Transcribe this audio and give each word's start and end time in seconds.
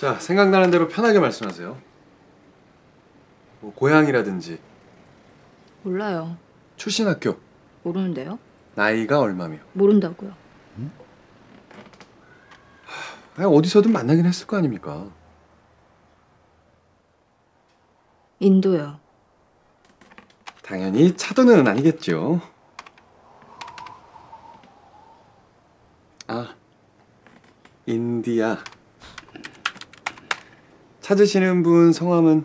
자, 0.00 0.18
생각나는 0.18 0.70
대로 0.70 0.88
편하게 0.88 1.18
말씀하세요. 1.18 1.76
뭐 3.60 3.74
고향이라든지 3.74 4.58
몰라요. 5.82 6.38
출신 6.78 7.06
학교, 7.06 7.38
모르는데요? 7.82 8.38
나이가 8.76 9.20
얼마며. 9.20 9.58
모른다고요. 9.74 10.34
아, 13.36 13.44
어디서든 13.44 13.92
만나긴 13.92 14.24
했을 14.24 14.46
거 14.46 14.56
아닙니까? 14.56 15.10
인도요. 18.38 18.98
당연히 20.62 21.14
차도는 21.14 21.68
아니겠죠. 21.68 22.40
아, 26.26 26.54
인디아. 27.84 28.64
찾으시는 31.10 31.64
분 31.64 31.92
성함은 31.92 32.44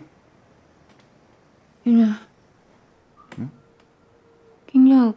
그냥. 1.84 2.16
그냥 4.68 5.14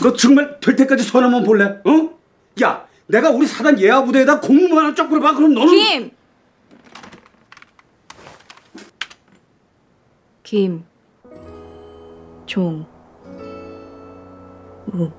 너 0.00 0.12
정말 0.12 0.60
될 0.60 0.76
때까지 0.76 1.02
손 1.02 1.24
한번 1.24 1.42
볼래? 1.42 1.64
어? 1.64 2.18
야, 2.62 2.86
내가 3.08 3.30
우리 3.30 3.44
사단 3.44 3.80
예하 3.80 4.04
부대에다 4.04 4.40
공무만 4.40 4.84
하나 4.84 4.94
쫙 4.94 5.08
뿌려봐. 5.08 5.34
그럼 5.34 5.54
너는 5.54 5.72
김. 5.74 6.10
김. 10.44 10.84
종. 12.46 12.86
우. 14.94 15.10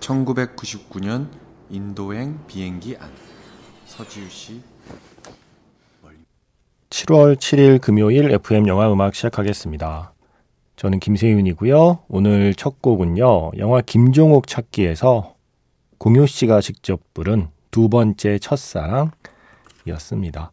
1999년 0.00 1.43
인도행 1.74 2.38
비행기 2.46 2.96
안 3.00 3.10
서지우 3.86 4.28
씨 4.28 4.62
7월 6.88 7.34
7일 7.34 7.80
금요일 7.80 8.30
FM 8.30 8.68
영화 8.68 8.92
음악 8.92 9.16
시작하겠습니다. 9.16 10.12
저는 10.76 11.00
김세윤이고요. 11.00 12.04
오늘 12.06 12.54
첫 12.54 12.80
곡은요. 12.80 13.50
영화 13.58 13.80
김종옥 13.80 14.46
찾기에서 14.46 15.34
공효 15.98 16.26
씨가 16.26 16.60
직접 16.60 17.00
부른 17.12 17.48
두 17.72 17.88
번째 17.88 18.38
첫사랑이었습니다. 18.38 20.52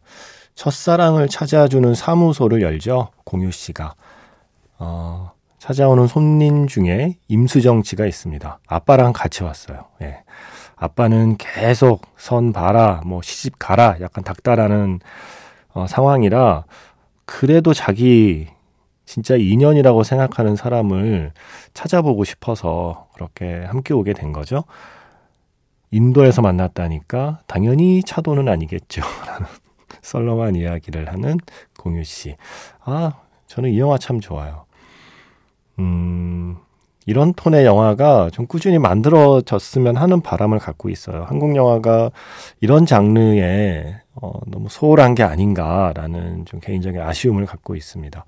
첫사랑을 0.56 1.28
찾아주는 1.28 1.94
사무소를 1.94 2.62
열죠. 2.62 3.10
공효 3.22 3.52
씨가. 3.52 3.94
어, 4.80 5.30
찾아오는 5.60 6.08
손님 6.08 6.66
중에 6.66 7.16
임수정 7.28 7.84
씨가 7.84 8.06
있습니다. 8.06 8.58
아빠랑 8.66 9.12
같이 9.12 9.44
왔어요. 9.44 9.84
예. 10.00 10.24
아빠는 10.82 11.36
계속 11.36 12.02
선 12.16 12.52
봐라, 12.52 13.02
뭐 13.06 13.22
시집 13.22 13.54
가라, 13.56 13.98
약간 14.00 14.24
닥달하는 14.24 14.98
어, 15.74 15.86
상황이라 15.86 16.64
그래도 17.24 17.72
자기 17.72 18.48
진짜 19.04 19.36
인연이라고 19.36 20.02
생각하는 20.02 20.56
사람을 20.56 21.32
찾아보고 21.72 22.24
싶어서 22.24 23.06
그렇게 23.14 23.64
함께 23.64 23.94
오게 23.94 24.12
된 24.12 24.32
거죠. 24.32 24.64
인도에서 25.92 26.42
만났다니까 26.42 27.42
당연히 27.46 28.02
차도는 28.02 28.48
아니겠죠. 28.48 29.02
라는 29.24 29.46
썰렁한 30.00 30.56
이야기를 30.56 31.12
하는 31.12 31.38
공유 31.78 32.02
씨. 32.02 32.34
아, 32.80 33.12
저는 33.46 33.70
이 33.70 33.78
영화 33.78 33.98
참 33.98 34.18
좋아요. 34.18 34.64
음, 35.78 36.56
이런 37.06 37.32
톤의 37.34 37.64
영화가 37.64 38.30
좀 38.32 38.46
꾸준히 38.46 38.78
만들어졌으면 38.78 39.96
하는 39.96 40.20
바람을 40.20 40.58
갖고 40.58 40.88
있어요. 40.88 41.24
한국 41.28 41.56
영화가 41.56 42.10
이런 42.60 42.86
장르에 42.86 43.96
어, 44.14 44.32
너무 44.46 44.68
소홀한 44.68 45.14
게 45.14 45.22
아닌가라는 45.22 46.44
좀 46.44 46.60
개인적인 46.60 47.00
아쉬움을 47.00 47.46
갖고 47.46 47.74
있습니다. 47.74 48.24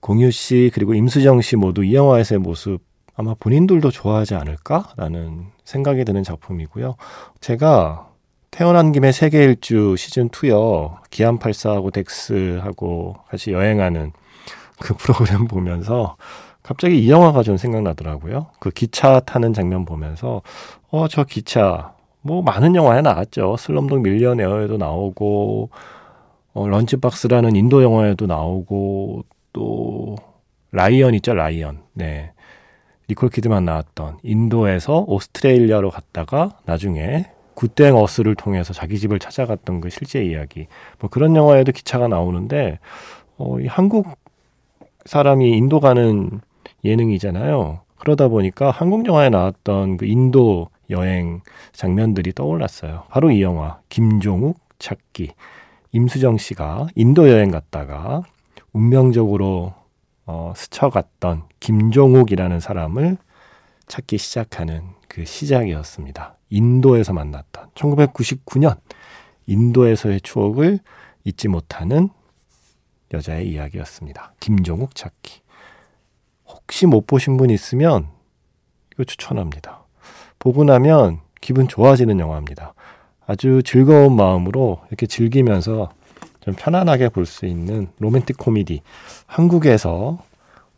공유 0.00 0.30
씨 0.30 0.70
그리고 0.72 0.94
임수정 0.94 1.40
씨 1.40 1.56
모두 1.56 1.84
이 1.84 1.94
영화에서의 1.94 2.38
모습 2.38 2.80
아마 3.16 3.34
본인들도 3.34 3.90
좋아하지 3.90 4.36
않을까라는 4.36 5.46
생각이 5.64 6.04
드는 6.04 6.22
작품이고요. 6.22 6.94
제가 7.40 8.08
태어난 8.50 8.92
김에 8.92 9.12
세계 9.12 9.42
일주 9.42 9.96
시즌 9.98 10.28
2요. 10.30 11.02
기안84하고 11.10 11.92
덱스하고 11.92 13.16
같이 13.28 13.52
여행하는 13.52 14.12
그 14.80 14.94
프로그램 14.94 15.48
보면서 15.48 16.16
갑자기 16.68 16.98
이 17.02 17.10
영화가 17.10 17.42
좀 17.44 17.56
생각나더라고요. 17.56 18.48
그 18.60 18.68
기차 18.70 19.20
타는 19.20 19.54
장면 19.54 19.86
보면서 19.86 20.42
어 20.90 21.08
저 21.08 21.24
기차 21.24 21.94
뭐 22.20 22.42
많은 22.42 22.74
영화에 22.74 23.00
나왔죠. 23.00 23.56
슬럼독 23.56 24.02
밀리어네어에도 24.02 24.76
나오고 24.76 25.70
어, 26.52 26.68
런치박스라는 26.68 27.56
인도 27.56 27.82
영화에도 27.82 28.26
나오고 28.26 29.24
또 29.54 30.16
라이언 30.72 31.14
있죠 31.14 31.32
라이언. 31.32 31.78
네. 31.94 32.32
니콜 33.08 33.30
키드만 33.30 33.64
나왔던 33.64 34.18
인도에서 34.22 35.06
오스트레일리아로 35.08 35.88
갔다가 35.90 36.58
나중에 36.66 37.30
구땡 37.54 37.96
어스를 37.96 38.34
통해서 38.34 38.74
자기 38.74 38.98
집을 38.98 39.18
찾아갔던 39.20 39.80
그 39.80 39.88
실제 39.88 40.22
이야기. 40.22 40.66
뭐 41.00 41.08
그런 41.08 41.34
영화에도 41.34 41.72
기차가 41.72 42.08
나오는데 42.08 42.78
어, 43.38 43.58
이 43.58 43.66
한국 43.66 44.18
사람이 45.06 45.56
인도 45.56 45.80
가는 45.80 46.42
예능이잖아요. 46.84 47.80
그러다 47.98 48.28
보니까 48.28 48.70
한국 48.70 49.06
영화에 49.06 49.28
나왔던 49.28 49.96
그 49.96 50.06
인도 50.06 50.68
여행 50.90 51.40
장면들이 51.72 52.32
떠올랐어요. 52.32 53.04
바로 53.08 53.30
이 53.30 53.42
영화 53.42 53.80
김종욱 53.88 54.58
찾기. 54.78 55.32
임수정 55.92 56.38
씨가 56.38 56.88
인도 56.94 57.28
여행 57.28 57.50
갔다가 57.50 58.22
운명적으로 58.72 59.74
어, 60.26 60.52
스쳐갔던 60.54 61.44
김종욱이라는 61.60 62.60
사람을 62.60 63.16
찾기 63.86 64.18
시작하는 64.18 64.82
그 65.08 65.24
시작이었습니다. 65.24 66.36
인도에서 66.50 67.12
만났던 67.14 67.70
1999년 67.74 68.78
인도에서의 69.46 70.20
추억을 70.20 70.78
잊지 71.24 71.48
못하는 71.48 72.10
여자의 73.12 73.48
이야기였습니다. 73.50 74.34
김종욱 74.38 74.94
찾기. 74.94 75.40
혹시 76.48 76.86
못 76.86 77.06
보신 77.06 77.36
분 77.36 77.50
있으면 77.50 78.08
이거 78.94 79.04
추천합니다. 79.04 79.84
보고 80.38 80.64
나면 80.64 81.20
기분 81.40 81.68
좋아지는 81.68 82.18
영화입니다. 82.18 82.74
아주 83.26 83.62
즐거운 83.64 84.16
마음으로 84.16 84.80
이렇게 84.88 85.06
즐기면서 85.06 85.90
좀 86.40 86.54
편안하게 86.56 87.10
볼 87.10 87.26
수 87.26 87.46
있는 87.46 87.88
로맨틱 87.98 88.38
코미디. 88.38 88.80
한국에서 89.26 90.18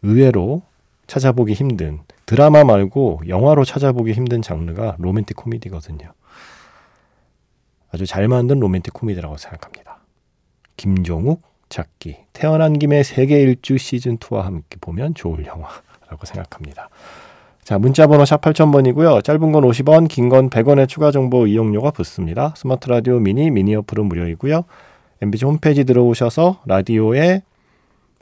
의외로 0.03 0.63
찾아보기 1.07 1.53
힘든 1.53 2.01
드라마 2.27 2.65
말고 2.65 3.23
영화로 3.29 3.65
찾아보기 3.65 4.13
힘든 4.13 4.43
장르가 4.43 4.97
로맨틱 4.99 5.37
코미디거든요. 5.37 6.13
아주 7.93 8.07
잘 8.07 8.29
만든 8.29 8.61
로맨틱 8.61 8.93
코미디라고 8.95 9.37
생각합니다. 9.37 10.01
김종욱 10.77 11.43
찾기. 11.71 12.17
태어난 12.35 12.79
김에 12.79 13.03
세계 13.03 13.41
일주 13.41 13.79
시즌 13.79 14.19
2와 14.19 14.43
함께 14.43 14.77
보면 14.81 15.15
좋을 15.15 15.47
영화라고 15.47 16.25
생각합니다. 16.25 16.91
자, 17.63 17.79
문자 17.79 18.07
번호 18.07 18.25
샵 18.25 18.41
8000번이고요. 18.43 19.23
짧은 19.25 19.53
건 19.53 19.65
50원, 19.65 20.09
긴 20.09 20.29
건 20.29 20.51
100원의 20.51 20.89
추가 20.89 21.11
정보 21.11 21.47
이용료가 21.47 21.93
붙습니다. 21.93 22.53
스마트 22.57 22.89
라디오 22.89 23.19
미니, 23.21 23.51
미니 23.51 23.75
어플은 23.77 24.07
무료이고요. 24.07 24.65
MBC 25.23 25.45
홈페이지 25.45 25.85
들어오셔서 25.85 26.63
라디오에 26.67 27.43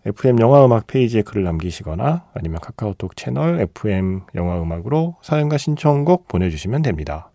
FM 0.04 0.40
영화 0.40 0.64
음악 0.64 0.86
페이지에 0.86 1.22
글을 1.22 1.44
남기시거나 1.44 2.26
아니면 2.34 2.60
카카오톡 2.60 3.16
채널 3.16 3.60
FM 3.60 4.22
영화 4.34 4.60
음악으로 4.60 5.16
사연과 5.22 5.58
신청곡 5.58 6.28
보내 6.28 6.50
주시면 6.50 6.82
됩니다. 6.82 7.30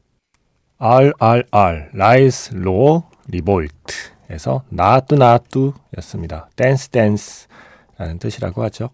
RRR, 0.79 1.89
라이즈 1.93 2.53
로어 2.55 3.03
리볼트에서 3.27 4.63
나뚜 4.69 5.15
나뚜였습니다. 5.15 6.49
댄스 6.55 6.89
댄스라는 6.89 8.17
뜻이라고 8.19 8.63
하죠. 8.63 8.89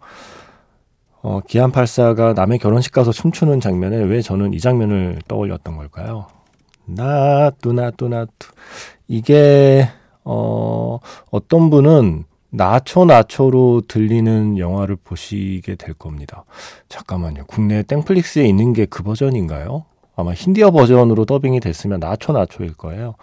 어, 1.21 1.39
기안84가 1.47 2.33
남의 2.35 2.59
결혼식 2.59 2.91
가서 2.91 3.11
춤추는 3.11 3.61
장면에 3.61 3.97
왜 3.97 4.21
저는 4.21 4.53
이 4.53 4.59
장면을 4.59 5.19
떠올렸던 5.27 5.77
걸까요? 5.77 6.27
나뚜 6.85 7.71
나뚜 7.73 8.09
나뚜 8.09 8.47
이게 9.07 9.89
어, 10.23 10.99
어떤 11.31 11.69
분은 11.69 12.25
나초 12.51 13.05
나초로 13.05 13.83
들리는 13.87 14.57
영화를 14.57 14.95
보시게 14.95 15.75
될 15.75 15.93
겁니다. 15.93 16.43
잠깐만요. 16.89 17.45
국내 17.47 17.83
땡플릭스에 17.83 18.43
있는 18.45 18.73
게 18.73 18.85
그 18.87 19.03
버전인가요? 19.03 19.85
아마 20.15 20.33
힌디어 20.33 20.71
버전으로 20.71 21.23
더빙이 21.25 21.59
됐으면 21.61 21.99
나초 21.99 22.33
나초일 22.33 22.73
거예요. 22.73 23.15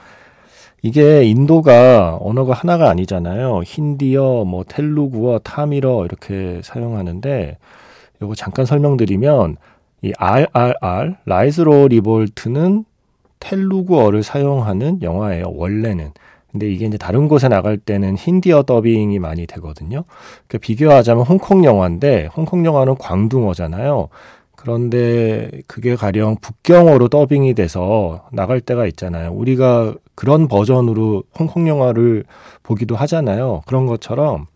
이게 0.83 1.25
인도가 1.25 2.19
언어가 2.21 2.53
하나가 2.53 2.91
아니잖아요. 2.91 3.63
힌디어, 3.65 4.45
뭐 4.45 4.65
텔루구어, 4.65 5.41
타미러 5.41 6.05
이렇게 6.05 6.61
사용하는데 6.63 7.59
이거 8.23 8.35
잠깐 8.35 8.67
설명드리면 8.67 9.57
이 10.03 10.13
RRR 10.17 11.15
라이즈 11.25 11.63
로어 11.63 11.89
리볼트는 11.89 12.85
텔루구어를 13.41 14.23
사용하는 14.23 15.03
영화예요. 15.03 15.53
원래는. 15.55 16.13
근데 16.51 16.71
이게 16.71 16.87
이제 16.87 16.97
다른 16.97 17.29
곳에 17.29 17.49
나갈 17.49 17.77
때는 17.77 18.17
힌디어 18.17 18.63
더빙이 18.63 19.19
많이 19.19 19.47
되거든요. 19.47 20.05
그러니까 20.47 20.59
비교하자면 20.63 21.25
홍콩 21.27 21.65
영화인데 21.65 22.27
홍콩 22.35 22.65
영화는 22.65 22.97
광둥어잖아요. 22.97 24.09
그런데 24.55 25.51
그게 25.67 25.97
가령 25.97 26.37
북경어로 26.41 27.09
더빙이 27.09 27.55
돼서 27.55 28.27
나갈 28.33 28.61
때가 28.61 28.87
있잖아요. 28.87 29.33
우리가 29.33 29.95
그런 30.17 30.49
버전으로 30.49 31.25
홍콩 31.39 31.69
영화를 31.69 32.25
보기도 32.65 32.97
하잖아요. 32.97 33.63
그런 33.67 33.87
것처럼 33.87 34.47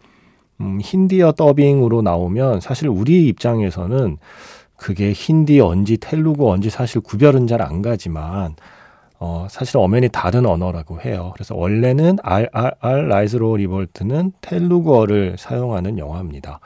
음, 0.60 0.80
힌디어 0.82 1.32
더빙으로 1.32 2.02
나오면 2.02 2.60
사실 2.60 2.88
우리 2.88 3.28
입장에서는 3.28 4.18
그게 4.76 5.12
힌디언지 5.12 5.98
텔루구언지 5.98 6.70
사실 6.70 7.00
구별은 7.02 7.46
잘 7.46 7.62
안 7.62 7.82
가지만 7.82 8.56
어, 9.18 9.46
사실 9.50 9.76
엄연히 9.78 10.08
다른 10.10 10.46
언어라고 10.46 11.02
해요. 11.02 11.32
그래서 11.34 11.54
원래는 11.54 12.18
RRR 12.22 13.06
라이즈 13.08 13.37
로어 13.37 13.56
리볼트는 13.56 14.32
텔루구어를 14.40 15.36
사용하는 15.38 15.98
영화입니다. 15.98 16.60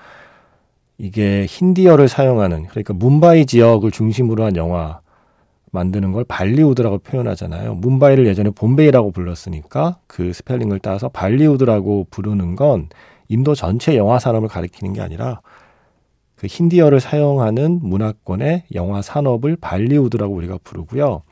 이게 0.99 1.47
힌디어를 1.47 2.09
사용하는 2.09 2.67
그러니까 2.67 2.95
뭄바이 2.95 3.47
지역을 3.47 3.91
중심으로 3.91 4.45
한 4.45 4.57
영화 4.57 5.01
만드는 5.75 6.13
걸 6.13 6.25
발리우드라고 6.25 6.99
표현하잖아요. 6.99 7.75
뭄바이를 7.75 8.27
예전에 8.27 8.51
봄베이라고 8.51 9.11
불렀으니까 9.11 9.99
그 10.07 10.33
스펠링을 10.33 10.79
따서 10.79 11.09
발리우드라고 11.09 12.07
부르는 12.11 12.57
건 12.57 12.89
인도 13.29 13.55
전체 13.55 13.97
영화 13.97 14.19
산업을 14.19 14.49
가리키는 14.49 14.95
게 14.95 15.01
아니라 15.01 15.41
그 16.37 16.47
힌디어를 16.47 17.01
사용하는 17.01 17.81
문화권의 17.83 18.65
영화 18.75 19.03
산업을 19.03 19.57
발리우드라고 19.57 20.35
우리가 20.35 20.59
부르고요. 20.63 21.23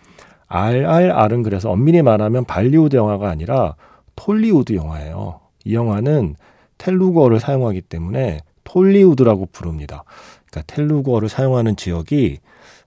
RRR은 0.49 1.43
그래서 1.43 1.71
엄밀히 1.71 2.03
말하면 2.03 2.45
발리우드 2.45 2.97
영화가 2.97 3.31
아니라 3.31 3.77
톨리우드 4.17 4.75
영화예요. 4.75 5.41
이 5.65 5.75
영화는 5.75 6.35
텔루구어를 6.79 7.41
사용하기 7.41 7.83
때문에 7.83 8.41
톨리우드라고 8.65 9.49
부릅니다. 9.53 10.05
그러니까 10.51 10.75
텔루구어를 10.75 11.29
사용하는 11.29 11.77
지역이 11.77 12.39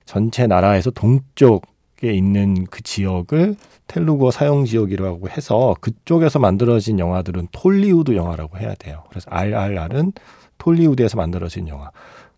전체 0.05 0.47
나라에서 0.47 0.91
동쪽에 0.91 2.13
있는 2.13 2.65
그 2.65 2.81
지역을 2.83 3.55
텔루구어 3.87 4.31
사용 4.31 4.65
지역이라고 4.65 5.29
해서 5.29 5.75
그쪽에서 5.81 6.39
만들어진 6.39 6.99
영화들은 6.99 7.49
톨리우드 7.51 8.15
영화라고 8.15 8.57
해야 8.57 8.73
돼요. 8.75 9.03
그래서 9.09 9.29
RRR은 9.29 10.13
톨리우드에서 10.57 11.17
만들어진 11.17 11.67
영화. 11.67 11.91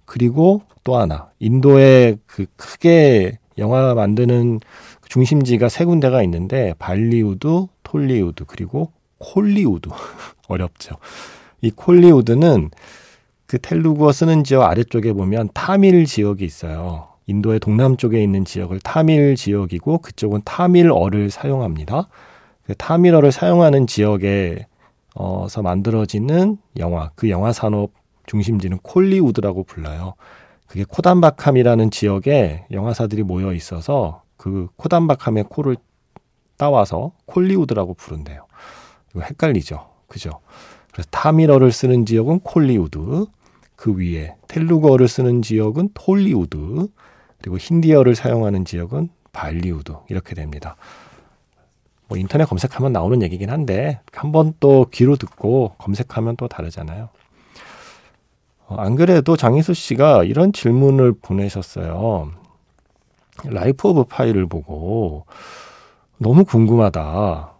그리고 0.05 0.61
또 0.83 0.97
하나, 0.97 1.29
인도에 1.39 2.17
그 2.25 2.45
크게 2.55 3.39
영화 3.57 3.93
만드는 3.93 4.59
중심지가 5.07 5.69
세 5.69 5.85
군데가 5.85 6.21
있는데 6.23 6.73
발리우드, 6.79 7.67
톨리우드, 7.83 8.45
그리고 8.45 8.91
콜리우드. 9.17 9.89
어렵죠. 10.47 10.95
이 11.61 11.71
콜리우드는 11.71 12.69
그 13.47 13.57
텔루구어 13.59 14.11
쓰는 14.11 14.43
지역 14.43 14.63
아래쪽에 14.63 15.13
보면 15.13 15.49
타밀 15.53 16.05
지역이 16.05 16.43
있어요. 16.45 17.16
인도의 17.27 17.59
동남쪽에 17.59 18.21
있는 18.23 18.45
지역을 18.45 18.79
타밀 18.79 19.35
지역이고 19.35 19.99
그쪽은 19.99 20.41
타밀어를 20.45 21.29
사용합니다. 21.29 22.07
그 22.63 22.75
타밀어를 22.75 23.31
사용하는 23.31 23.85
지역에서 23.85 24.65
만들어지는 25.61 26.57
영화, 26.77 27.11
그 27.15 27.29
영화 27.29 27.53
산업 27.53 27.91
중심지는 28.25 28.79
콜리우드라고 28.79 29.63
불러요. 29.63 30.15
그게 30.67 30.83
코담바캄이라는 30.87 31.91
지역에 31.91 32.65
영화사들이 32.71 33.23
모여 33.23 33.53
있어서 33.53 34.23
그 34.35 34.67
코담바캄의 34.75 35.45
코를 35.49 35.77
따와서 36.57 37.11
콜리우드라고 37.25 37.93
부른대요. 37.93 38.45
이거 39.11 39.21
헷갈리죠. 39.21 39.87
그죠? 40.07 40.39
그래서 40.91 41.07
타밀어를 41.11 41.71
쓰는 41.71 42.05
지역은 42.05 42.39
콜리우드, 42.41 43.25
그 43.75 43.95
위에 43.95 44.35
텔루구어를 44.47 45.07
쓰는 45.07 45.41
지역은 45.41 45.89
톨리우드, 45.93 46.87
그리고 47.41 47.57
힌디어를 47.57 48.15
사용하는 48.15 48.65
지역은 48.65 49.09
발리우드 49.31 49.93
이렇게 50.09 50.35
됩니다. 50.35 50.75
뭐 52.07 52.17
인터넷 52.17 52.45
검색하면 52.45 52.93
나오는 52.93 53.21
얘기긴 53.21 53.49
한데 53.49 53.99
한번 54.13 54.53
또 54.59 54.87
귀로 54.91 55.17
듣고 55.17 55.75
검색하면 55.77 56.37
또 56.37 56.47
다르잖아요. 56.47 57.09
어, 58.67 58.75
안 58.77 58.95
그래도 58.95 59.35
장희수 59.37 59.73
씨가 59.73 60.23
이런 60.23 60.53
질문을 60.53 61.13
보내셨어요. 61.21 62.31
라이프 63.45 63.89
오브 63.89 64.05
파이를 64.05 64.47
보고 64.47 65.25
너무 66.17 66.43
궁금하다. 66.45 67.51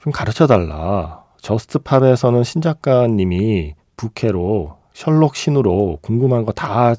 좀 0.00 0.12
가르쳐 0.12 0.46
달라. 0.46 1.24
저스트 1.38 1.80
팝에서는 1.80 2.44
신작가님이 2.44 3.74
부캐로 3.96 4.76
셜록 4.92 5.34
신으로 5.34 5.98
궁금한 6.02 6.44
거 6.44 6.52
다 6.52 6.94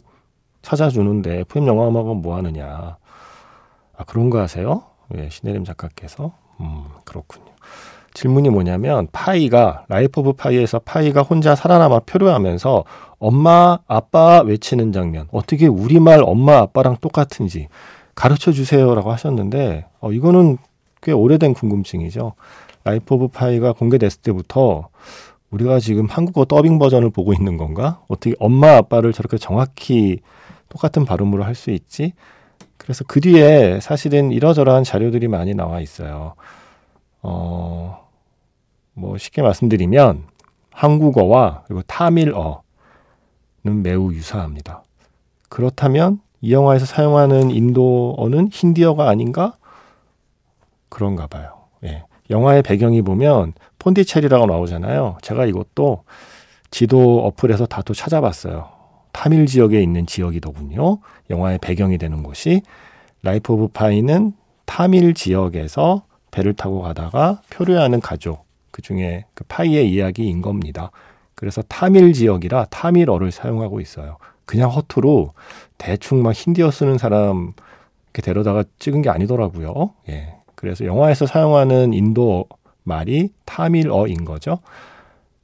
찾아주는데 0.65 1.41
FM 1.41 1.67
영화 1.67 1.87
음악은 1.87 2.21
뭐 2.21 2.35
하느냐. 2.35 2.97
아, 3.97 4.03
그런 4.05 4.29
거 4.29 4.39
하세요? 4.39 4.83
예, 5.15 5.29
신혜림 5.29 5.63
작가께서. 5.63 6.33
음, 6.59 6.85
그렇군요. 7.03 7.45
질문이 8.15 8.49
뭐냐면 8.49 9.07
파이가 9.11 9.85
라이프 9.89 10.21
오브 10.21 10.33
파이에서 10.33 10.79
파이가 10.79 11.21
혼자 11.21 11.53
살아남아 11.53 11.99
표류하면서 11.99 12.85
엄마 13.19 13.77
아빠 13.87 14.41
외치는 14.41 14.93
장면 14.93 15.27
어떻게 15.31 15.67
우리말 15.67 16.21
엄마 16.23 16.57
아빠랑 16.59 16.97
똑같은지 17.01 17.67
가르쳐 18.15 18.53
주세요라고 18.53 19.11
하셨는데 19.11 19.85
어, 19.99 20.11
이거는 20.13 20.57
꽤 21.01 21.11
오래된 21.11 21.53
궁금증이죠. 21.53 22.33
라이프 22.85 23.15
오브 23.15 23.27
파이가 23.27 23.73
공개됐을 23.73 24.21
때부터 24.21 24.87
우리가 25.51 25.79
지금 25.79 26.07
한국어 26.07 26.45
더빙 26.45 26.79
버전을 26.79 27.09
보고 27.09 27.33
있는 27.33 27.57
건가? 27.57 28.01
어떻게 28.07 28.35
엄마 28.39 28.77
아빠를 28.77 29.13
저렇게 29.13 29.37
정확히 29.37 30.21
똑같은 30.75 31.05
발음으로 31.05 31.43
할 31.45 31.55
수 31.55 31.71
있지? 31.71 32.11
그래서 32.77 33.05
그 33.07 33.21
뒤에 33.21 33.79
사실은 33.81 34.31
이러저러한 34.33 34.83
자료들이 34.83 35.29
많이 35.29 35.53
나와 35.53 35.79
있어요. 35.79 36.35
어, 37.21 38.05
뭐 38.93 39.17
쉽게 39.17 39.41
말씀드리면 39.41 40.25
한국어와 40.71 41.63
그리고 41.65 41.81
타밀어는 41.83 42.59
매우 43.63 44.11
유사합니다. 44.13 44.83
그렇다면 45.49 46.19
이 46.41 46.51
영화에서 46.51 46.85
사용하는 46.85 47.51
인도어는 47.51 48.49
힌디어가 48.51 49.07
아닌가? 49.09 49.55
그런가 50.89 51.27
봐요. 51.27 51.63
예. 51.85 52.03
영화의 52.29 52.63
배경이 52.63 53.01
보면 53.01 53.53
폰디체리라고 53.79 54.45
나오잖아요. 54.45 55.17
제가 55.21 55.45
이것도 55.45 56.03
지도 56.69 57.25
어플에서 57.25 57.65
다 57.65 57.81
또 57.83 57.93
찾아봤어요. 57.93 58.74
타밀 59.15 59.45
지역에 59.45 59.81
있는 59.81 60.05
지역이더군요. 60.05 60.97
영화의 61.29 61.57
배경이 61.59 61.97
되는 61.97 62.21
곳이 62.21 62.61
라이프 63.23 63.53
오브 63.53 63.69
파이는 63.69 64.33
타밀 64.65 65.13
지역에서 65.13 66.03
배를 66.31 66.53
타고 66.53 66.81
가다가 66.81 67.41
표류하는 67.49 68.01
가족 68.01 68.45
그 68.71 68.81
중에 68.81 69.23
그 69.33 69.45
파이의 69.47 69.89
이야기인 69.89 70.41
겁니다. 70.41 70.91
그래서 71.33 71.61
타밀 71.61 72.11
지역이라 72.11 72.65
타밀어를 72.65 73.31
사용하고 73.31 73.79
있어요. 73.79 74.17
그냥 74.45 74.69
허투루 74.69 75.31
대충 75.77 76.21
막 76.21 76.33
힌디어 76.33 76.69
쓰는 76.69 76.97
사람 76.97 77.53
이렇게 78.07 78.21
데려다가 78.21 78.65
찍은 78.79 79.01
게 79.01 79.09
아니더라고요. 79.09 79.91
예. 80.09 80.35
그래서 80.55 80.83
영화에서 80.83 81.25
사용하는 81.25 81.93
인도 81.93 82.47
말이 82.83 83.29
타밀어인 83.45 84.25
거죠. 84.25 84.59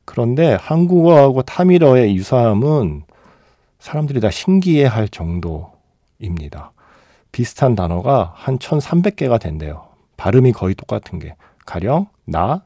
그런데 0.04 0.56
한국어하고 0.60 1.44
타밀어의 1.44 2.18
유사함은 2.18 3.04
사람들이 3.82 4.20
다 4.20 4.30
신기해 4.30 4.86
할 4.86 5.10
정도입니다. 5.10 6.72
비슷한 7.32 7.74
단어가 7.74 8.32
한 8.36 8.60
1300개가 8.60 9.42
된대요. 9.42 9.88
발음이 10.18 10.52
거의 10.52 10.76
똑같은 10.76 11.18
게. 11.18 11.36
가령, 11.66 12.06
나, 12.26 12.64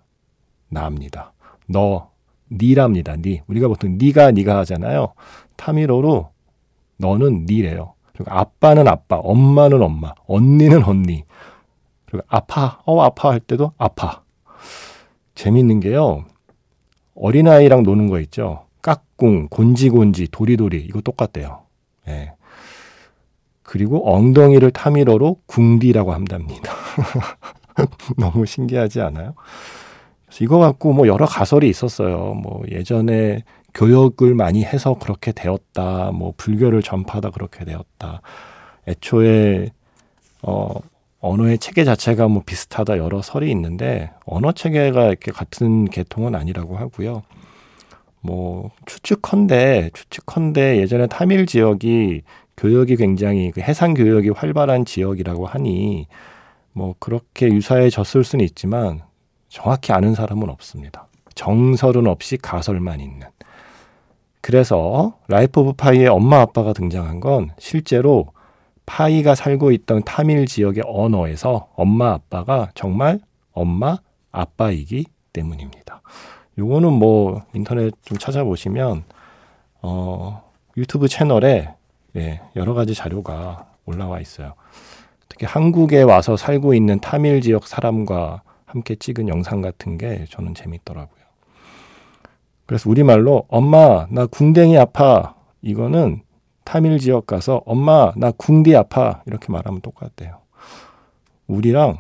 나입니다. 0.68 1.32
너, 1.68 2.12
니랍니다. 2.52 3.16
니. 3.16 3.42
우리가 3.48 3.70
보통 3.70 3.98
니가 3.98 4.32
니가 4.32 4.58
하잖아요. 4.60 5.14
타미로로 5.56 6.32
너는 6.98 7.46
니래요. 7.46 7.94
그리고 8.14 8.32
아빠는 8.32 8.86
아빠, 8.90 9.16
엄마는 9.16 9.82
엄마, 9.82 10.14
언니는 10.28 10.84
언니. 10.84 11.24
그리고 12.08 12.26
아파, 12.28 12.82
어 12.86 13.02
아파 13.02 13.32
할 13.32 13.40
때도 13.40 13.72
아파. 13.78 14.22
재밌는 15.34 15.80
게요. 15.80 16.26
어린아이랑 17.16 17.84
노는 17.84 18.10
거 18.10 18.20
있죠. 18.20 18.65
깍꿍, 18.86 19.48
곤지곤지, 19.50 20.28
도리도리 20.30 20.78
이거 20.78 21.02
똑같대요. 21.02 21.64
예. 22.08 22.34
그리고 23.64 24.08
엉덩이를 24.14 24.70
타미로로 24.70 25.38
궁디라고 25.48 26.14
한답니다. 26.14 26.72
너무 28.20 28.46
신기하지 28.46 29.02
않아요? 29.02 29.34
이거 30.40 30.60
갖고 30.60 30.94
뭐 30.94 31.08
여러 31.08 31.26
가설이 31.26 31.68
있었어요. 31.68 32.36
뭐 32.36 32.62
예전에 32.70 33.44
교역을 33.74 34.36
많이 34.36 34.64
해서 34.64 34.94
그렇게 34.94 35.32
되었다. 35.32 36.12
뭐 36.12 36.36
불교를 36.38 36.84
전파하다 36.84 37.32
그렇게 37.32 37.66
되었다. 37.66 38.22
애초에 38.88 39.72
어, 40.44 40.70
언어의 41.22 41.58
체계 41.58 41.86
자체가 41.86 42.28
뭐 42.28 42.44
비슷하다 42.46 43.00
여러 43.00 43.24
설이 43.24 43.50
있는데 43.50 44.12
언어 44.28 44.52
체계가 44.52 45.08
이렇게 45.08 45.32
같은 45.32 45.86
계통은 45.86 46.36
아니라고 46.36 46.78
하고요. 46.78 47.24
뭐 48.26 48.72
추측컨대 48.88 49.92
추측컨대 49.94 50.78
예전에 50.78 51.06
타밀 51.08 51.46
지역이 51.46 52.24
교역이 52.58 52.96
굉장히 52.96 53.52
그 53.52 53.62
해상 53.62 53.94
교역이 53.94 54.30
활발한 54.30 54.86
지역이라고 54.86 55.46
하니 55.46 56.08
뭐 56.74 56.96
그렇게 57.00 57.48
유사해졌을 57.48 58.24
수는 58.24 58.44
있지만 58.46 59.02
정확히 59.48 59.94
아는 59.94 60.16
사람은 60.16 60.50
없습니다. 60.50 61.08
정설은 61.36 62.08
없이 62.08 62.38
가설만 62.38 63.00
있는. 63.00 63.28
그래서 64.42 65.18
라이프 65.28 65.62
오브 65.62 65.74
파이의 65.74 66.08
엄마 66.08 66.42
아빠가 66.42 66.74
등장한 66.74 67.20
건 67.20 67.52
실제로 67.60 68.28
파이가 68.86 69.36
살고 69.36 69.72
있던 69.72 70.04
타밀 70.04 70.46
지역의 70.46 70.84
언어에서 70.86 71.70
엄마 71.76 72.14
아빠가 72.14 72.70
정말 72.76 73.20
엄마 73.52 73.98
아빠이기 74.32 75.06
때문입니다. 75.34 75.85
요거는 76.58 76.94
뭐 76.94 77.44
인터넷 77.54 77.94
좀 78.04 78.18
찾아보시면 78.18 79.04
어 79.82 80.52
유튜브 80.78 81.08
채널에 81.08 81.74
예, 82.16 82.42
여러 82.56 82.74
가지 82.74 82.94
자료가 82.94 83.68
올라와 83.86 84.20
있어요. 84.20 84.54
특히 85.28 85.46
한국에 85.46 86.02
와서 86.02 86.38
살고 86.38 86.74
있는 86.74 87.00
타밀 87.00 87.42
지역 87.42 87.68
사람과 87.68 88.42
함께 88.66 88.96
찍은 88.96 89.28
영상 89.28 89.62
같은 89.62 89.98
게 89.98 90.26
저는 90.30 90.54
재밌더라고요. 90.54 91.26
그래서 92.66 92.90
우리말로 92.90 93.46
엄마 93.48 94.08
나 94.10 94.26
궁뎅이 94.26 94.78
아파 94.78 95.36
이거는 95.62 96.22
타밀 96.64 97.00
지역 97.00 97.28
가서 97.28 97.62
엄마 97.66 98.12
나 98.16 98.32
궁디 98.32 98.76
아파 98.76 99.22
이렇게 99.28 99.52
말하면 99.52 99.82
똑같대요. 99.82 100.40
우리랑 101.48 101.98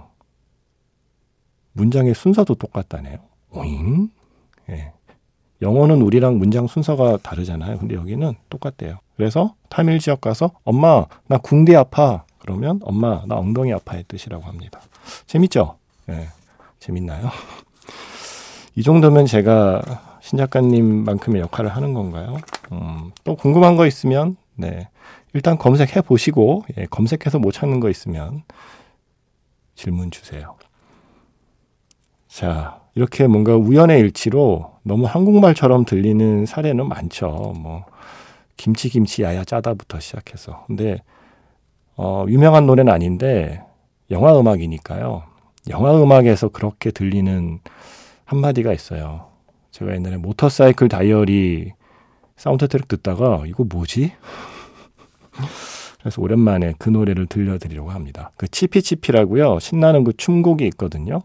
문장의 1.73 2.15
순서도 2.15 2.55
똑같다네요. 2.55 3.17
오잉? 3.51 4.09
예. 4.69 4.91
영어는 5.61 6.01
우리랑 6.01 6.37
문장 6.37 6.67
순서가 6.67 7.17
다르잖아요. 7.23 7.77
근데 7.79 7.95
여기는 7.95 8.33
똑같대요. 8.49 8.99
그래서 9.15 9.55
타밀 9.69 9.99
지역 9.99 10.21
가서 10.21 10.51
엄마 10.63 11.05
나 11.27 11.37
궁디 11.37 11.75
아파 11.75 12.25
그러면 12.39 12.79
엄마 12.83 13.23
나 13.25 13.35
엉덩이 13.35 13.73
아파의 13.73 14.03
뜻이라고 14.07 14.43
합니다. 14.43 14.81
재밌죠? 15.25 15.77
예. 16.09 16.27
재밌나요? 16.79 17.29
이 18.75 18.83
정도면 18.83 19.25
제가 19.25 19.81
신 20.21 20.37
작가님만큼의 20.37 21.41
역할을 21.41 21.69
하는 21.75 21.93
건가요? 21.93 22.37
음, 22.71 23.11
또 23.23 23.35
궁금한 23.35 23.77
거 23.77 23.87
있으면 23.87 24.37
네 24.55 24.89
일단 25.33 25.57
검색해 25.57 26.01
보시고 26.01 26.63
예, 26.77 26.85
검색해서 26.85 27.39
못 27.39 27.51
찾는 27.51 27.79
거 27.79 27.89
있으면 27.89 28.43
질문 29.75 30.11
주세요. 30.11 30.55
자 32.27 32.84
이렇게 32.95 33.27
뭔가 33.27 33.55
우연의 33.55 33.99
일치로 33.99 34.71
너무 34.83 35.05
한국말처럼 35.05 35.85
들리는 35.85 36.45
사례는 36.45 36.87
많죠. 36.87 37.53
뭐 37.57 37.85
김치 38.57 38.89
김치 38.89 39.21
야야 39.21 39.43
짜다부터 39.43 39.99
시작해서 39.99 40.63
근데 40.67 41.01
어, 41.97 42.25
유명한 42.29 42.65
노래는 42.65 42.91
아닌데 42.91 43.61
영화 44.11 44.37
음악이니까요. 44.39 45.23
영화 45.69 46.01
음악에서 46.01 46.49
그렇게 46.49 46.91
들리는 46.91 47.59
한마디가 48.23 48.71
있어요. 48.71 49.27
제가 49.71 49.93
옛날에 49.93 50.17
모터사이클 50.17 50.87
다이어리 50.87 51.73
사운드 52.37 52.67
트랙 52.67 52.87
듣다가 52.87 53.43
이거 53.45 53.65
뭐지? 53.65 54.13
그래서 55.99 56.21
오랜만에 56.21 56.75
그 56.77 56.89
노래를 56.89 57.25
들려드리려고 57.25 57.91
합니다. 57.91 58.31
그 58.37 58.47
치피치피라고요. 58.47 59.59
신나는 59.59 60.03
그 60.03 60.13
춤곡이 60.15 60.65
있거든요. 60.67 61.23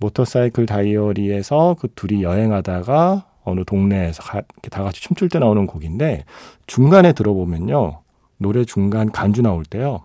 모터사이클 0.00 0.66
다이어리에서 0.66 1.76
그 1.78 1.88
둘이 1.94 2.22
여행하다가 2.22 3.26
어느 3.44 3.64
동네에서 3.64 4.22
가, 4.22 4.42
다 4.70 4.82
같이 4.82 5.00
춤출 5.00 5.28
때 5.28 5.38
나오는 5.38 5.66
곡인데 5.66 6.24
중간에 6.66 7.12
들어보면요. 7.12 8.00
노래 8.38 8.64
중간 8.64 9.12
간주 9.12 9.42
나올 9.42 9.64
때요. 9.64 10.02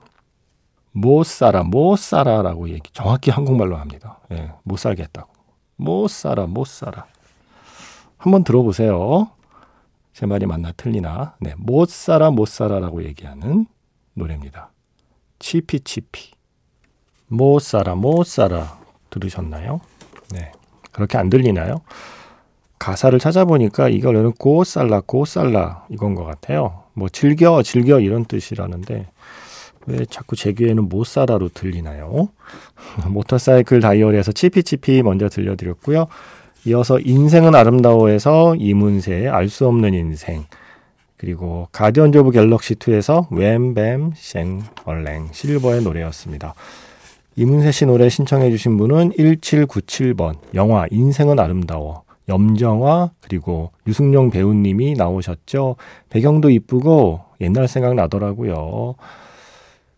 못 0.91 1.25
살아, 1.25 1.63
못 1.63 1.97
살아라고 1.97 2.69
얘기 2.69 2.91
정확히 2.93 3.31
한국말로 3.31 3.77
합니다. 3.77 4.19
예, 4.31 4.51
못 4.63 4.77
살겠다고. 4.77 5.33
못 5.77 6.09
살아, 6.09 6.45
못 6.45 6.67
살아. 6.67 7.05
한번 8.17 8.43
들어보세요. 8.43 9.29
제 10.13 10.25
말이 10.25 10.45
맞나 10.45 10.71
틀리나. 10.71 11.35
네, 11.41 11.53
못 11.57 11.89
살아, 11.89 12.31
못 12.31 12.47
살아라고 12.47 13.03
얘기하는 13.03 13.65
노래입니다. 14.13 14.71
치피 15.39 15.81
치피. 15.81 16.31
못 17.27 17.59
살아, 17.59 17.95
못 17.95 18.25
살아. 18.25 18.84
들으셨나요? 19.15 19.79
네. 20.31 20.51
그렇게 20.91 21.17
안 21.17 21.29
들리나요? 21.29 21.81
가사를 22.79 23.17
찾아보니까 23.19 23.89
이걸 23.89 24.31
gózala, 24.31 25.01
gózala 25.05 25.85
이건 25.89 26.13
것 26.15 26.25
같아요. 26.25 26.83
뭐 26.93 27.09
즐겨, 27.09 27.63
즐겨 27.63 27.99
이런 27.99 28.25
뜻이라는데 28.25 29.07
왜 29.87 30.05
자꾸 30.09 30.35
제 30.35 30.51
귀에는 30.53 30.89
못 30.89 31.05
살아로 31.05 31.49
들리나요? 31.49 32.29
모터사이클 33.07 33.79
다이어리에서 33.81 34.31
치피치피 34.31 35.03
먼저 35.03 35.29
들려드렸고요. 35.29 36.07
이어서 36.65 36.99
인생은 36.99 37.53
아름다워에서 37.55 38.55
이문세의 38.55 39.29
알 39.29 39.49
수 39.49 39.67
없는 39.67 39.93
인생 39.93 40.45
그리고 41.17 41.67
가디언즈 41.71 42.17
오브 42.17 42.31
갤럭시 42.31 42.75
2에서 42.75 43.27
Wham 43.31 44.13
Bam 44.15 44.61
Shang-A-Lang 44.85 45.29
실버의 45.31 45.81
노래였습니다. 45.83 46.55
이문세 47.37 47.71
씨 47.71 47.85
노래 47.85 48.07
신청해 48.07 48.49
주신 48.51 48.77
분은 48.77 49.11
1797번 49.11 50.35
영화 50.53 50.85
인생은 50.89 51.39
아름다워 51.39 52.03
염정화 52.29 53.11
그리고 53.21 53.71
유승용 53.87 54.29
배우님이 54.29 54.93
나오셨죠. 54.93 55.75
배경도 56.09 56.49
이쁘고 56.49 57.21
옛날 57.41 57.67
생각 57.67 57.93
나더라고요. 57.93 58.95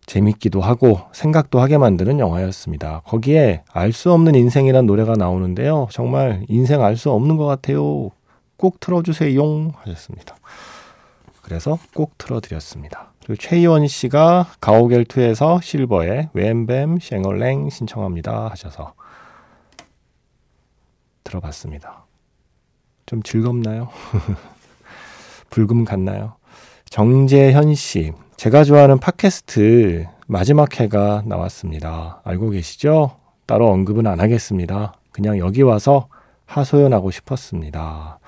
재밌기도 0.06 0.60
하고 0.60 1.00
생각도 1.12 1.60
하게 1.60 1.78
만드는 1.78 2.18
영화였습니다. 2.18 3.02
거기에 3.04 3.62
알 3.72 3.92
수 3.92 4.12
없는 4.12 4.34
인생이란 4.34 4.86
노래가 4.86 5.14
나오는데요. 5.14 5.86
정말 5.90 6.44
인생 6.48 6.82
알 6.82 6.96
수 6.96 7.10
없는 7.12 7.36
것 7.36 7.46
같아요. 7.46 8.10
꼭 8.56 8.80
틀어주세요. 8.80 9.72
하셨습니다. 9.76 10.34
그래서 11.42 11.78
꼭 11.94 12.18
틀어드렸습니다. 12.18 13.12
그리고 13.28 13.42
최희원 13.42 13.86
씨가 13.86 14.46
가오갤2에서 14.58 15.60
실버의 15.60 16.30
웸뱀 16.34 16.98
쉥얼랭 16.98 17.68
신청합니다 17.68 18.48
하셔서 18.48 18.94
들어봤습니다. 21.24 22.06
좀 23.04 23.22
즐겁나요? 23.22 23.90
불금 25.50 25.84
같나요? 25.84 26.36
정재현 26.88 27.74
씨, 27.74 28.12
제가 28.38 28.64
좋아하는 28.64 28.98
팟캐스트 28.98 30.06
마지막 30.26 30.80
회가 30.80 31.22
나왔습니다. 31.26 32.22
알고 32.24 32.48
계시죠? 32.48 33.18
따로 33.44 33.68
언급은 33.68 34.06
안 34.06 34.20
하겠습니다. 34.20 34.94
그냥 35.12 35.38
여기 35.38 35.60
와서 35.60 36.08
하소연하고 36.46 37.10
싶었습니다. 37.10 38.20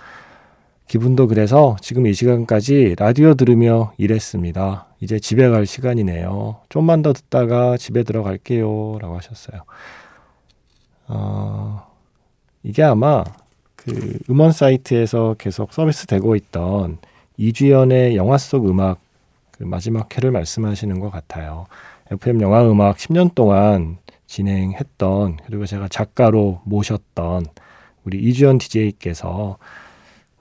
기분도 0.86 1.26
그래서 1.26 1.76
지금 1.80 2.06
이 2.06 2.12
시간까지 2.12 2.96
라디오 2.98 3.32
들으며 3.32 3.94
일했습니다. 3.96 4.89
이제 5.00 5.18
집에 5.18 5.48
갈 5.48 5.66
시간이네요. 5.66 6.60
좀만 6.68 7.02
더 7.02 7.12
듣다가 7.12 7.76
집에 7.76 8.02
들어갈게요. 8.02 8.98
라고 9.00 9.16
하셨어요. 9.16 9.62
어, 11.08 11.86
이게 12.62 12.82
아마 12.82 13.24
그 13.76 14.18
음원 14.28 14.52
사이트에서 14.52 15.34
계속 15.38 15.72
서비스 15.72 16.06
되고 16.06 16.36
있던 16.36 16.98
이주연의 17.38 18.16
영화 18.16 18.36
속 18.36 18.68
음악 18.68 19.00
그 19.52 19.64
마지막 19.64 20.14
회를 20.14 20.30
말씀하시는 20.30 21.00
것 21.00 21.10
같아요. 21.10 21.66
FM 22.10 22.42
영화 22.42 22.62
음악 22.70 22.98
10년 22.98 23.34
동안 23.34 23.96
진행했던 24.26 25.38
그리고 25.46 25.64
제가 25.64 25.88
작가로 25.88 26.60
모셨던 26.64 27.46
우리 28.04 28.18
이주연 28.18 28.58
DJ께서 28.58 29.56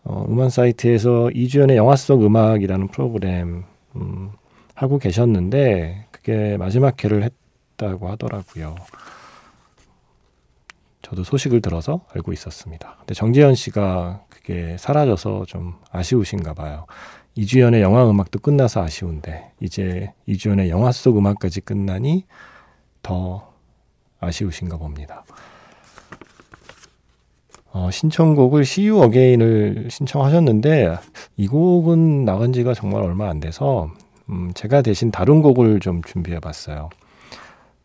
어, 0.03 0.25
음원 0.27 0.49
사이트에서 0.49 1.31
이주연의 1.31 1.77
영화 1.77 1.95
속 1.95 2.23
음악이라는 2.23 2.89
프로그램 2.89 3.63
음, 3.95 4.31
하고 4.79 4.97
계셨는데 4.97 6.05
그게 6.09 6.55
마지막 6.55 7.03
회를 7.03 7.23
했다고 7.23 8.07
하더라고요. 8.11 8.75
저도 11.01 11.25
소식을 11.25 11.61
들어서 11.61 12.05
알고 12.15 12.31
있었습니다. 12.31 12.95
근데 12.99 13.13
정재현 13.13 13.55
씨가 13.55 14.23
그게 14.29 14.77
사라져서 14.79 15.43
좀 15.47 15.75
아쉬우신가 15.91 16.53
봐요. 16.53 16.85
이주연의 17.35 17.81
영화 17.81 18.09
음악도 18.09 18.39
끝나서 18.39 18.81
아쉬운데 18.81 19.51
이제 19.59 20.13
이주연의 20.27 20.69
영화 20.69 20.93
속 20.93 21.17
음악까지 21.17 21.59
끝나니 21.59 22.25
더 23.01 23.51
아쉬우신가 24.21 24.77
봅니다. 24.77 25.25
어, 27.73 27.91
신청곡을 27.91 28.63
You 28.77 29.03
Again을 29.03 29.89
신청하셨는데 29.91 30.97
이 31.35 31.47
곡은 31.47 32.23
나간 32.23 32.53
지가 32.53 32.73
정말 32.73 33.03
얼마 33.03 33.29
안 33.29 33.41
돼서 33.41 33.91
음, 34.29 34.51
제가 34.53 34.81
대신 34.81 35.11
다른 35.11 35.41
곡을 35.41 35.79
좀 35.79 36.01
준비해 36.03 36.39
봤어요. 36.39 36.89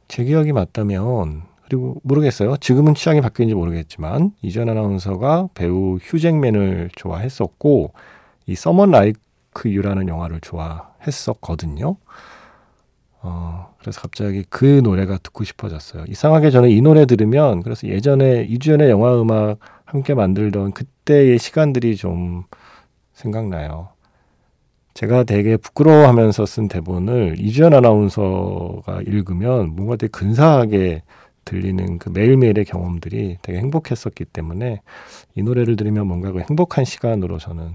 제 0.09 0.25
기억이 0.25 0.53
맞다면 0.53 1.43
그리고 1.65 1.97
모르겠어요. 2.03 2.59
지금은 2.59 2.95
취향이 2.95 3.21
바뀌는지 3.21 3.55
모르겠지만 3.55 4.33
이전 4.43 4.69
아나운서가 4.69 5.49
배우 5.55 5.99
휴잭맨을 6.03 6.91
좋아했었고 6.95 7.93
이 8.47 8.55
서먼 8.55 8.91
라이크 8.91 9.71
유라는 9.71 10.09
영화를 10.09 10.41
좋아했었거든요. 10.41 11.97
어, 13.23 13.75
그래서 13.81 14.03
갑자기 14.03 14.45
그 14.51 14.83
노래가 14.85 15.17
듣고 15.17 15.45
싶어졌어요. 15.45 16.05
이상하게 16.09 16.51
저는 16.51 16.69
이 16.69 16.83
노래 16.83 17.07
들으면 17.07 17.63
그래서 17.63 17.89
예전에 17.89 18.43
이주연의 18.43 18.91
영화 18.91 19.19
음악 19.19 19.59
함께 19.87 20.13
만들던 20.13 20.73
그때의 20.73 21.39
시간들이 21.39 21.97
좀 21.97 22.45
생각나요. 23.15 23.94
제가 24.95 25.25
되게 25.25 25.57
부끄러워하면서 25.57 26.47
쓴 26.47 26.69
대본을 26.69 27.37
이주연 27.39 27.75
아나운서가 27.75 29.03
읽으면 29.07 29.75
뭔가 29.75 29.97
되게 29.97 30.11
근사하게 30.11 31.03
들리는 31.45 31.99
그 31.99 32.09
매일매일의 32.11 32.65
경험들이 32.65 33.39
되게 33.43 33.59
행복했었기 33.59 34.25
때문에 34.25 34.81
이 35.35 35.43
노래를 35.43 35.77
들으면 35.77 36.07
뭔가 36.07 36.31
그 36.33 36.41
행복한 36.41 36.85
시간으로 36.85 37.39
저는 37.39 37.73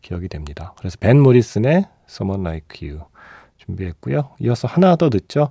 기억이 0.00 0.28
됩니다. 0.28 0.72
그래서 0.78 0.96
벤 0.98 1.20
모리슨의 1.20 1.84
Someone 2.08 2.46
Like 2.46 2.88
You 2.88 3.04
준비했고요. 3.58 4.30
이어서 4.40 4.66
하나 4.66 4.96
더 4.96 5.10
듣죠. 5.10 5.50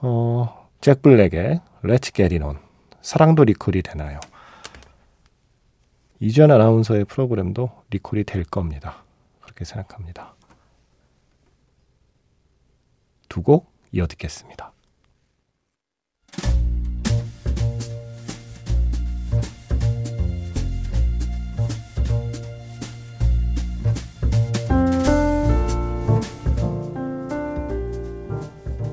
어, 0.00 0.68
잭 0.80 1.02
블랙의 1.02 1.60
Let's 1.82 2.14
Get 2.14 2.34
It 2.34 2.42
On 2.42 2.56
사랑도 3.00 3.44
리콜이 3.44 3.82
되나요? 3.82 4.20
이주연 6.20 6.52
아나운서의 6.52 7.04
프로그램도 7.06 7.70
리콜이 7.90 8.24
될 8.24 8.44
겁니다. 8.44 9.01
그렇게 9.62 9.64
생각합니다. 9.64 10.34
두 13.28 13.42
곡 13.42 13.72
이어 13.92 14.06
듣겠습니다. 14.06 14.72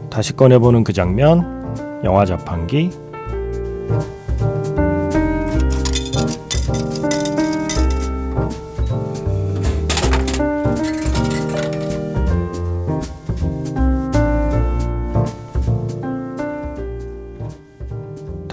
다시 0.09 0.33
꺼내보는 0.33 0.83
그 0.83 0.91
장면, 0.93 2.01
영화 2.03 2.25
자판기. 2.25 2.89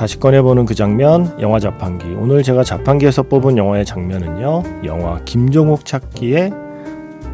다시 0.06 0.20
꺼내보는 0.20 0.66
그 0.66 0.74
장면, 0.76 1.36
영화 1.40 1.58
자판기. 1.58 2.06
오늘 2.14 2.44
제가 2.44 2.62
자판기에서 2.62 3.24
뽑은 3.24 3.56
영화의 3.56 3.84
장면은요, 3.84 4.62
영화 4.84 5.18
김종욱 5.24 5.84
찾기의 5.84 6.52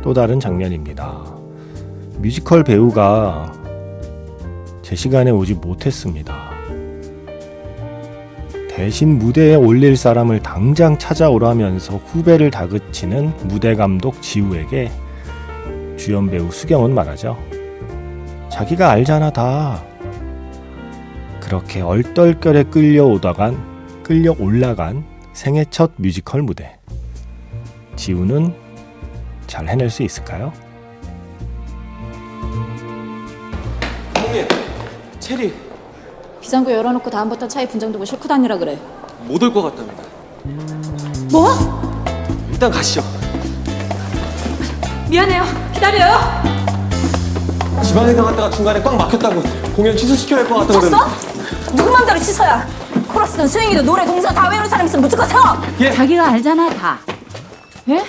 또 0.01 0.15
다른 0.15 0.41
장면입니다. 0.41 1.23
뮤지컬 2.17 2.65
배우가 2.65 3.53
제 4.81 4.97
시간에 4.97 5.31
오지 5.31 5.57
못했습니다. 5.57 6.35
대신 8.71 9.19
무대에 9.19 9.55
올릴 9.55 9.95
사람을 9.95 10.41
당장 10.41 10.97
찾아오라면서 10.97 11.99
후배를 11.99 12.51
다그치는 12.51 13.35
무대 13.49 13.75
감독 13.75 14.23
지우에게 14.23 14.91
주연 15.99 16.31
배우 16.31 16.51
수경은 16.51 16.95
말하죠. 16.95 17.37
자기가 18.51 18.93
알잖아 18.93 19.29
다. 19.29 19.92
그렇게 21.53 21.83
얼떨결에 21.83 22.63
끌려오다간 22.65 24.03
끌려 24.03 24.35
올라간 24.39 25.05
생애 25.35 25.67
첫 25.69 25.91
뮤지컬 25.99 26.41
무대. 26.41 26.79
지우는 27.95 28.55
잘 29.47 29.69
해낼 29.69 29.91
수 29.91 30.03
있을까요? 30.03 30.51
형님, 34.17 34.49
체리 35.21 35.53
비상구 36.41 36.73
열어놓고 36.73 37.11
다음부터 37.11 37.47
차에 37.47 37.69
분장 37.69 37.93
두고 37.93 38.07
싣고 38.07 38.27
다니라 38.27 38.57
그래. 38.57 38.79
못 39.29 39.43
올 39.43 39.53
것 39.53 39.61
같답니다. 39.65 40.05
뭐? 41.31 41.51
일단 42.51 42.71
가시죠. 42.71 43.03
미안해요. 45.11 45.43
기다려요. 45.75 46.15
지방행사 47.85 48.23
갔다가 48.23 48.49
중간에 48.49 48.81
꽉 48.81 48.97
막혔다고 48.97 49.43
공연 49.77 49.95
취소시켜야 49.95 50.41
할 50.41 50.49
것 50.49 50.55
같다고 50.61 50.81
쳤어? 50.81 50.89
그러는데. 50.89 51.32
누구 51.77 51.91
맘대로 51.91 52.19
씻어야. 52.19 52.67
코러스든 53.09 53.47
스윙이든 53.49 53.85
노래 53.85 54.05
동사 54.05 54.33
다 54.33 54.49
외우는 54.49 54.69
사람 54.69 54.87
있으면 54.87 55.03
무조건 55.03 55.29
세워. 55.29 55.43
예. 55.81 55.93
자기가 55.93 56.29
알잖아 56.29 56.71
다. 56.71 56.99
예? 57.89 58.03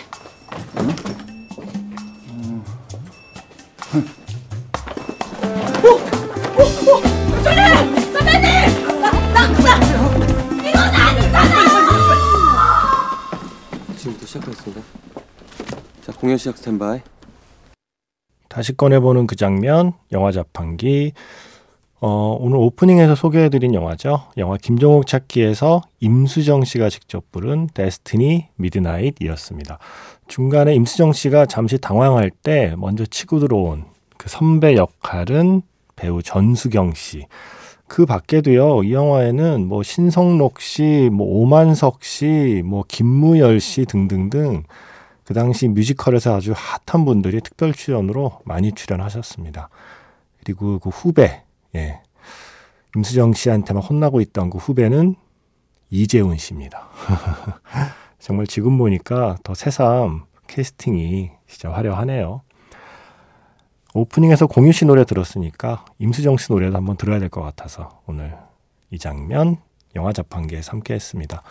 지금부터 13.97 14.25
시작하겠습니다. 14.25 14.81
자, 16.05 16.11
공연 16.19 16.37
시작 16.37 16.57
스탠바이. 16.57 16.99
다시 18.49 18.75
꺼내보는 18.75 19.27
그 19.27 19.35
장면, 19.35 19.93
영화 20.11 20.31
자판기. 20.31 21.13
어, 22.05 22.35
오늘 22.37 22.57
오프닝에서 22.57 23.15
소개해드린 23.15 23.73
영화죠. 23.73 24.23
영화 24.35 24.57
김종욱 24.57 25.07
찾기에서 25.07 25.79
임수정 26.01 26.65
씨가 26.65 26.89
직접 26.89 27.31
부른 27.31 27.69
데스티니 27.73 28.47
미드나잇이었습니다. 28.57 29.79
중간에 30.27 30.75
임수정 30.75 31.13
씨가 31.13 31.45
잠시 31.45 31.77
당황할 31.77 32.29
때 32.29 32.75
먼저 32.77 33.05
치고 33.05 33.39
들어온 33.39 33.85
그 34.17 34.27
선배 34.27 34.75
역할은 34.75 35.61
배우 35.95 36.21
전수경 36.21 36.93
씨. 36.93 37.25
그 37.87 38.05
밖에도요, 38.05 38.83
이 38.83 38.91
영화에는 38.91 39.65
뭐 39.65 39.81
신성록 39.81 40.59
씨, 40.59 41.09
뭐 41.09 41.25
오만석 41.25 42.03
씨, 42.03 42.63
뭐 42.65 42.83
김무열 42.85 43.61
씨 43.61 43.85
등등등 43.85 44.63
그 45.23 45.33
당시 45.33 45.69
뮤지컬에서 45.69 46.35
아주 46.35 46.53
핫한 46.53 47.05
분들이 47.05 47.39
특별 47.39 47.71
출연으로 47.71 48.41
많이 48.43 48.73
출연하셨습니다. 48.73 49.69
그리고 50.43 50.79
그 50.79 50.89
후배, 50.89 51.42
예. 51.75 52.01
임수정 52.95 53.33
씨한테 53.33 53.73
막 53.73 53.79
혼나고 53.79 54.21
있던 54.21 54.49
그 54.49 54.57
후배는 54.57 55.15
이재훈 55.89 56.37
씨입니다. 56.37 56.87
정말 58.19 58.47
지금 58.47 58.77
보니까 58.77 59.37
더 59.43 59.53
새삼 59.53 60.25
캐스팅이 60.47 61.31
진짜 61.47 61.71
화려하네요. 61.71 62.41
오프닝에서 63.95 64.47
공유 64.47 64.71
씨 64.71 64.85
노래 64.85 65.03
들었으니까 65.05 65.85
임수정 65.99 66.37
씨 66.37 66.51
노래도 66.51 66.77
한번 66.77 66.97
들어야 66.97 67.19
될 67.19 67.29
것 67.29 67.41
같아서 67.41 68.01
오늘 68.07 68.35
이 68.89 68.97
장면 68.97 69.57
영화 69.95 70.11
자판기에서 70.13 70.71
함께 70.71 70.93
했습니다. 70.95 71.43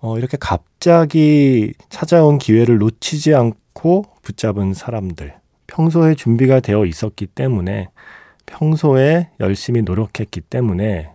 어, 0.00 0.18
이렇게 0.18 0.36
갑자기 0.38 1.72
찾아온 1.88 2.38
기회를 2.38 2.78
놓치지 2.78 3.34
않고 3.34 4.04
붙잡은 4.22 4.74
사람들. 4.74 5.34
평소에 5.66 6.14
준비가 6.14 6.60
되어 6.60 6.84
있었기 6.84 7.26
때문에, 7.26 7.88
평소에 8.46 9.30
열심히 9.40 9.82
노력했기 9.82 10.40
때문에, 10.40 11.10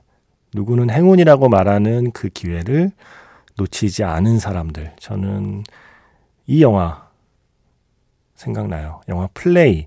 누구는 0.54 0.90
행운이라고 0.90 1.50
말하는 1.50 2.12
그 2.12 2.30
기회를 2.30 2.92
놓치지 3.58 4.04
않은 4.04 4.40
사람들. 4.40 4.94
저는 5.00 5.64
이 6.48 6.64
영화 6.64 7.08
생각나요. 8.36 9.02
영화 9.10 9.28
플레이. 9.34 9.86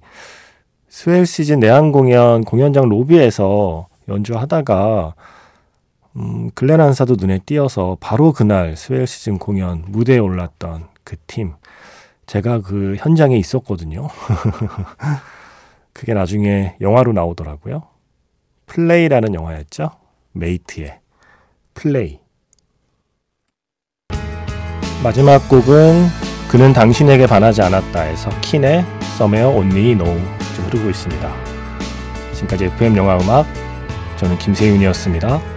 스웰 0.88 1.24
시즌 1.24 1.58
내한 1.58 1.90
공연 1.90 2.44
공연장 2.44 2.88
로비에서 2.88 3.88
연주하다가 4.08 5.14
음, 6.16 6.50
글렌 6.54 6.80
한사드 6.80 7.16
눈에 7.18 7.38
띄어서 7.38 7.96
바로 7.98 8.32
그날 8.32 8.76
스웰 8.76 9.06
시즌 9.06 9.38
공연 9.38 9.84
무대에 9.88 10.18
올랐던 10.18 10.88
그 11.02 11.16
팀. 11.26 11.54
제가 12.26 12.60
그 12.60 12.96
현장에 12.98 13.36
있었거든요. 13.36 14.08
그게 15.92 16.14
나중에 16.14 16.76
영화로 16.80 17.12
나오더라고요. 17.12 17.82
플레이라는 18.66 19.34
영화였죠. 19.34 19.90
메이트의 20.32 20.98
플레이. 21.74 22.20
마지막 25.02 25.48
곡은 25.48 26.06
그는 26.48 26.72
당신에게 26.72 27.26
반하지 27.26 27.62
않았다에서 27.62 28.30
킨의 28.40 28.84
Somewhere 29.16 29.58
Only 29.58 29.83
We 29.83 29.96
Know 29.96 30.20
좀 30.56 30.64
흐르고 30.66 30.90
있습니다. 30.90 31.34
지금까지 32.34 32.64
FM 32.66 32.96
영화 32.96 33.16
음악 33.18 33.46
저는 34.16 34.38
김세윤이었습니다. 34.38 35.51